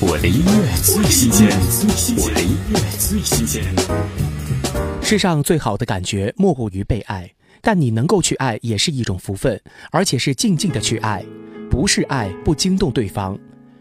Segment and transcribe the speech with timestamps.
[0.00, 1.48] 我的音乐最新鲜，
[2.18, 3.64] 我的音乐最新鲜。
[5.02, 7.28] 世上最好的感觉莫过于被爱，
[7.60, 11.24] 但你能够去爱也是一种福分，而且是静静的去爱，
[11.68, 13.36] 不是爱不惊动对方，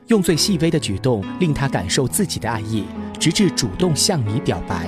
[0.07, 2.85] 用最细微的举动令他感受自己的爱意，
[3.19, 4.87] 直至主动向你表白。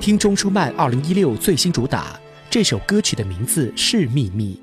[0.00, 2.18] 听钟舒曼二零一六最新主打，
[2.48, 4.58] 这首歌曲的名字是《秘密》。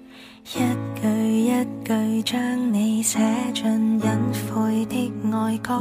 [0.46, 0.60] 一
[1.00, 1.08] 句
[1.46, 3.18] 一句将你写
[3.54, 4.10] 进隐
[4.52, 5.03] 晦的
[5.36, 5.74] 爱歌，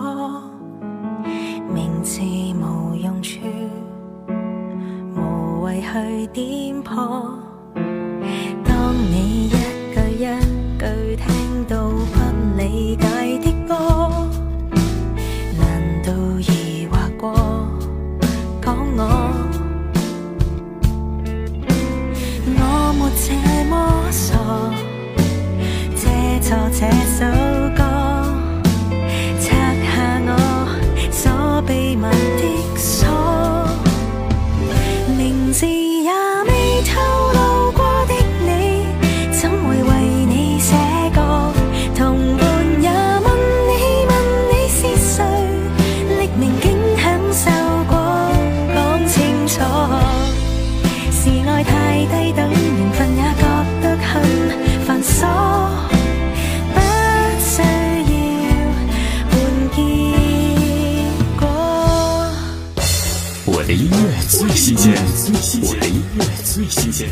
[1.75, 3.39] 名字无用处，
[5.15, 7.39] 无谓去点破。
[8.65, 10.25] 当你一句一
[10.79, 12.15] 句听到不
[12.57, 13.07] 理解
[13.41, 13.75] 的歌，
[15.59, 17.35] 难道疑惑过
[18.63, 19.01] 讲我？
[22.57, 22.59] 我
[22.99, 23.25] 没这
[23.69, 23.75] 么
[24.11, 24.35] 傻，
[25.95, 26.89] 借错这
[31.93, 32.43] 秘密的
[32.79, 33.07] 锁，
[35.15, 36.11] 名字也
[36.47, 36.93] 未透
[37.35, 38.15] 露过的
[38.47, 38.87] 你，
[39.31, 39.91] 怎会为
[40.25, 40.75] 你写
[41.15, 41.53] 歌？
[41.95, 42.49] 同伴
[42.81, 43.27] 也问
[43.69, 43.71] 你
[44.09, 44.11] 问
[44.49, 45.23] 你是谁，
[46.19, 47.51] 匿名竟享受
[47.91, 47.95] 过，
[48.75, 49.61] 讲清楚。
[51.13, 52.33] 是爱太低
[63.45, 64.95] 我的音乐最新鲜，
[65.63, 67.09] 我的音乐最新鲜。